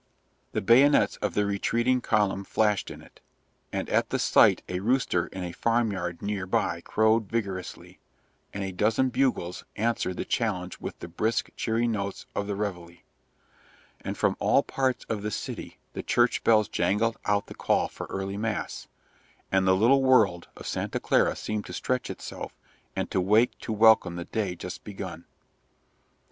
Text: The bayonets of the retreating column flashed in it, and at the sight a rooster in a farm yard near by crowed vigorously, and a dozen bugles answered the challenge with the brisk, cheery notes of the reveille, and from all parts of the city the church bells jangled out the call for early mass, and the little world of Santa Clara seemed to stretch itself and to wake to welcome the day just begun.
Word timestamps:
The 0.53 0.61
bayonets 0.63 1.17
of 1.17 1.35
the 1.35 1.45
retreating 1.45 2.01
column 2.01 2.43
flashed 2.43 2.89
in 2.89 3.03
it, 3.03 3.21
and 3.71 3.87
at 3.87 4.09
the 4.09 4.17
sight 4.17 4.63
a 4.67 4.79
rooster 4.79 5.27
in 5.27 5.43
a 5.43 5.51
farm 5.51 5.91
yard 5.91 6.23
near 6.23 6.47
by 6.47 6.81
crowed 6.81 7.29
vigorously, 7.29 7.99
and 8.51 8.63
a 8.63 8.71
dozen 8.71 9.09
bugles 9.09 9.63
answered 9.75 10.17
the 10.17 10.25
challenge 10.25 10.79
with 10.79 10.97
the 10.97 11.07
brisk, 11.07 11.51
cheery 11.55 11.87
notes 11.87 12.25
of 12.33 12.47
the 12.47 12.55
reveille, 12.55 12.97
and 13.99 14.17
from 14.17 14.35
all 14.39 14.63
parts 14.63 15.05
of 15.07 15.21
the 15.21 15.29
city 15.29 15.77
the 15.93 16.01
church 16.01 16.43
bells 16.43 16.67
jangled 16.67 17.17
out 17.25 17.45
the 17.45 17.53
call 17.53 17.87
for 17.87 18.07
early 18.07 18.37
mass, 18.37 18.87
and 19.51 19.67
the 19.67 19.75
little 19.77 20.01
world 20.01 20.47
of 20.57 20.65
Santa 20.65 20.99
Clara 20.99 21.35
seemed 21.35 21.67
to 21.67 21.73
stretch 21.73 22.09
itself 22.09 22.57
and 22.95 23.11
to 23.11 23.21
wake 23.21 23.55
to 23.59 23.71
welcome 23.71 24.15
the 24.15 24.25
day 24.25 24.55
just 24.55 24.83
begun. 24.83 25.25